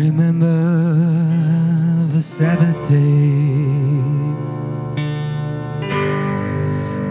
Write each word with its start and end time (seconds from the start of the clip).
Remember 0.00 2.06
the 2.12 2.22
Sabbath 2.22 2.88
day. 2.88 3.59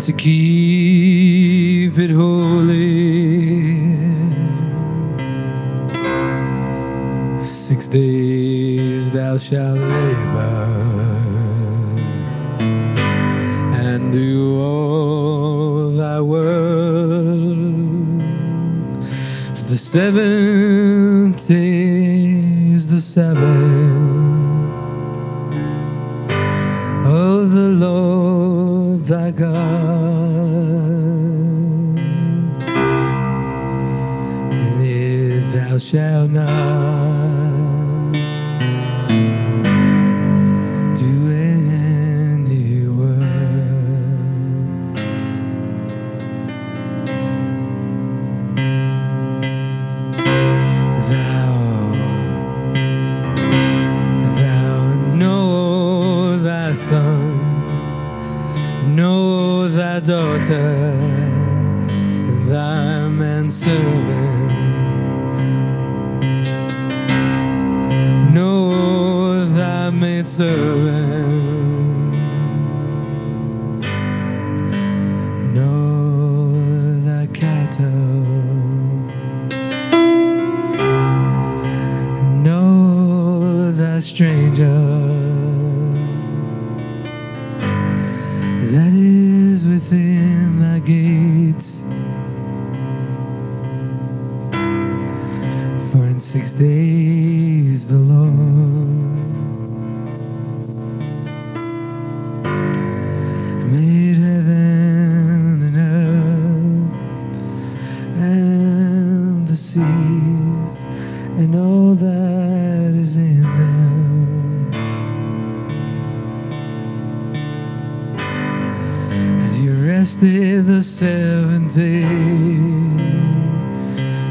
To 0.09 0.15
keep 0.15 1.95
it 1.99 2.09
holy. 2.09 3.85
Six 7.45 7.87
days 7.89 9.11
thou 9.11 9.37
shalt 9.37 9.77
labor 9.77 10.65
and 13.85 14.11
do 14.11 14.59
all 14.59 15.91
thy 15.91 16.19
work. 16.21 16.47
The 19.69 19.77
seventh 19.77 21.51
is 21.51 22.87
the 22.87 22.99
Sabbath 22.99 23.68
shalt 35.79 36.29
not 36.29 36.43
do 40.93 41.31
any 41.31 42.85
work, 42.85 43.19
thou 51.07 51.93
Thou 54.35 54.95
know 55.15 56.43
thy 56.43 56.73
son, 56.73 57.37
know 58.95 59.69
thy 59.69 60.01
daughter, 60.01 60.93
and 61.87 62.51
thy 62.51 63.07
manservant. 63.07 64.48
Thy 70.23 71.18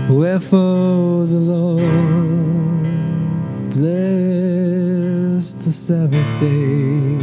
Wherefore 0.08 1.26
the 1.26 1.38
Lord 1.38 1.84
blessed 3.70 5.64
the 5.64 5.70
Sabbath 5.70 6.40
day. 6.40 7.18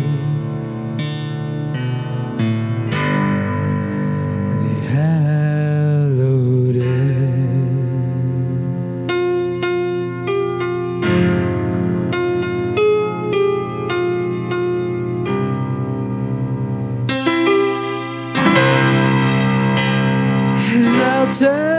And 4.52 4.62
he 4.70 4.76
hallowed 4.86 6.76
it. 6.76 6.86
And 20.72 21.02
I'll 21.02 21.28
turn 21.32 21.75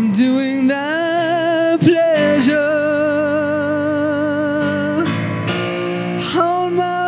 from 0.00 0.12
doing 0.12 0.66
thy 0.66 1.76
pleasure. 1.78 2.56
On 6.36 6.74
my. 6.74 6.98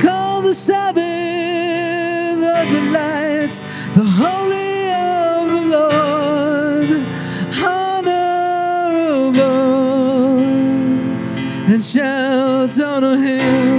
Call 0.00 0.42
the 0.42 0.54
Sabbath 0.54 1.02
the 2.46 2.58
delight, 2.74 3.54
the 3.98 4.04
holy 4.20 4.74
of 4.92 5.42
the 5.54 5.62
Lord, 5.76 6.90
and 11.72 11.82
shout 11.82 12.74
honor 12.80 13.16
him, 13.16 13.71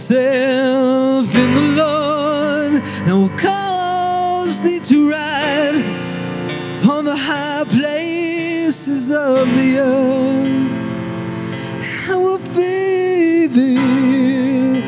thyself 0.00 1.34
in 1.34 1.54
the 1.54 1.60
Lord, 1.82 2.82
and 3.06 3.12
will 3.20 3.36
cause 3.36 4.60
thee 4.62 4.80
to 4.80 5.10
ride 5.10 5.76
upon 6.78 7.04
the 7.04 7.16
high 7.16 7.64
places 7.64 9.10
of 9.10 9.48
the 9.48 9.78
earth. 9.78 10.72
I 12.08 12.16
will 12.16 12.38
feed 12.38 13.52
thee 13.52 14.82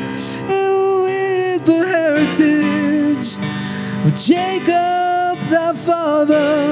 with 0.47 1.65
the 1.65 1.85
heritage 1.85 3.37
of 4.05 4.15
Jacob 4.17 5.37
thy 5.49 5.73
father, 5.85 6.65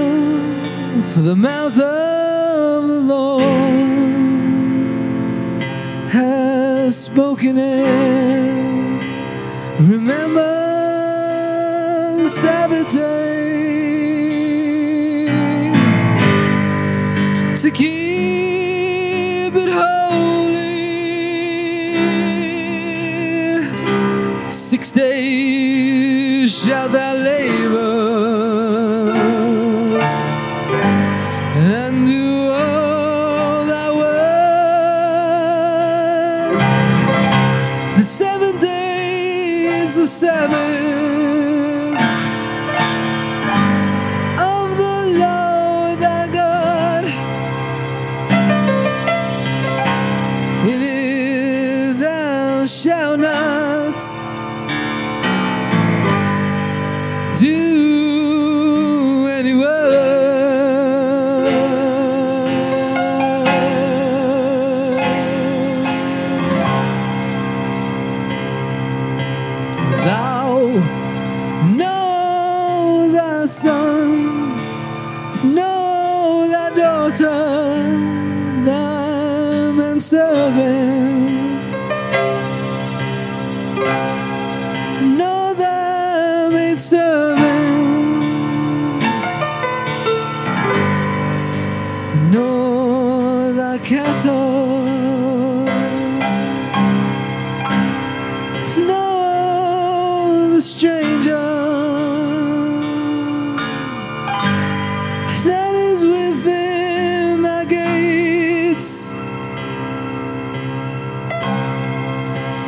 for 1.13 1.21
the 1.21 1.35
mouth 1.35 1.77
of 1.77 2.87
the 2.87 3.01
Lord 3.01 3.90
spoken 7.13 7.57
it. 7.57 9.01
Remember 9.81 10.53
the 12.23 12.29
Sabbath 12.29 12.89
day 12.93 14.21
to 17.61 17.71
keep 17.71 19.53
it 19.63 19.69
holy. 19.81 20.71
Six 24.49 24.91
days 24.91 26.49
shalt 26.63 26.93
thou 26.93 27.13
labor 27.15 27.90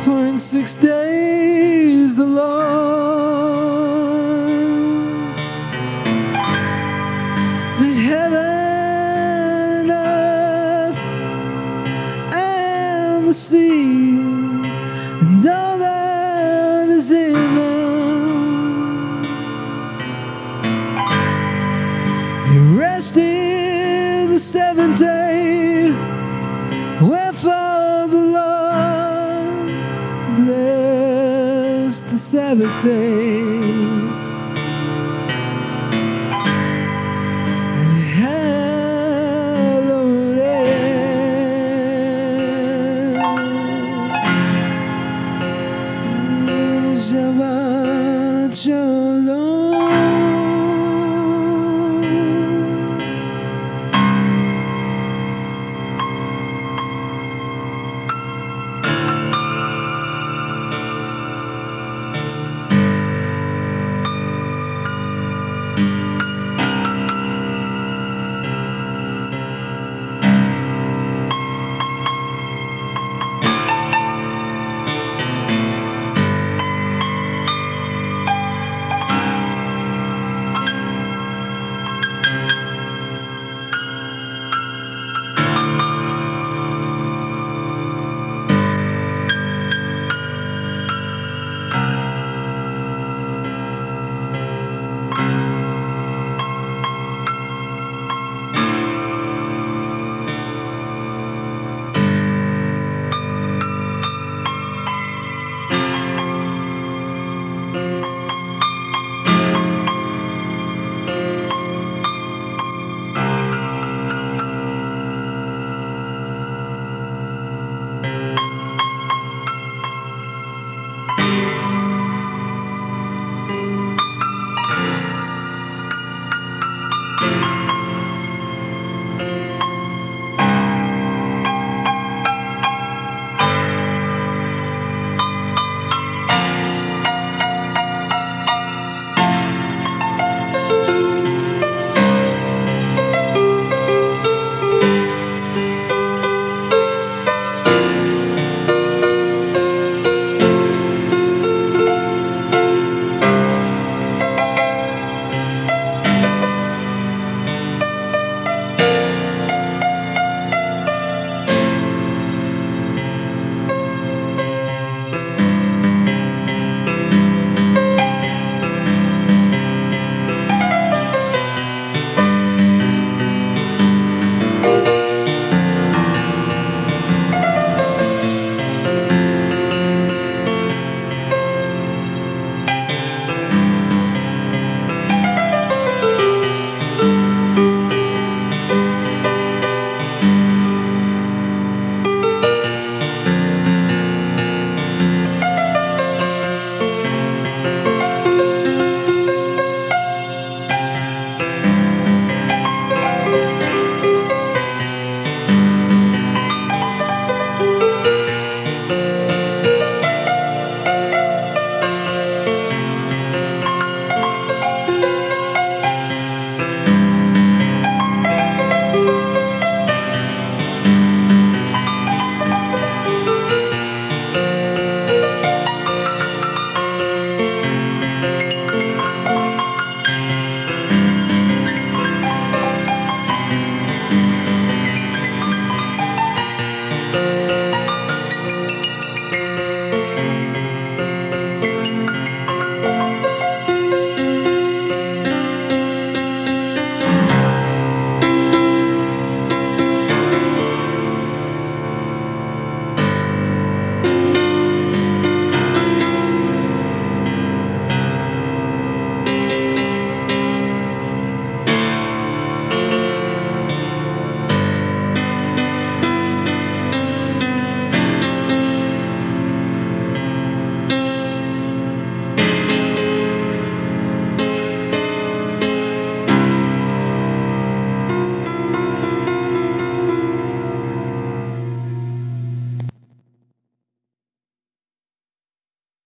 For 0.04 0.26
in 0.26 0.36
six 0.36 0.76
days 0.76 2.14
the 2.14 2.26
Lord 2.26 2.50
made 7.80 7.96
heaven 8.10 8.36
and 9.90 9.90
earth 9.90 10.98
and 12.34 13.28
the 13.28 13.32
sea 13.32 14.18
and 15.22 15.46
all 15.46 15.78
that 15.78 16.88
is 16.90 17.10
in 17.10 17.54
them. 17.54 19.24
He 22.52 22.58
rested 22.76 23.22
in 24.24 24.30
the 24.32 24.38
seventh 24.38 24.98
day, 24.98 25.13
Sabbath 32.54 32.84
day 32.84 33.93